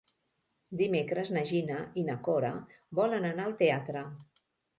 [0.79, 2.51] Dimecres na Gina i na Cora
[3.01, 4.05] volen anar al teatre.